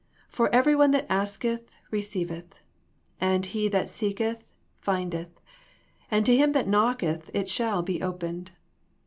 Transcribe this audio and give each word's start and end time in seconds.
For 0.27 0.49
every 0.51 0.75
one 0.75 0.89
that 0.93 1.05
asketh 1.11 1.69
receiveth; 1.91 2.59
and 3.19 3.45
he 3.45 3.67
that 3.67 3.87
seeketh 3.87 4.43
findeth; 4.79 5.39
and 6.09 6.25
to 6.25 6.35
him 6.35 6.53
that 6.53 6.67
knocketh 6.67 7.29
it 7.35 7.47
shall 7.47 7.83
be 7.83 8.01
opened. 8.01 8.49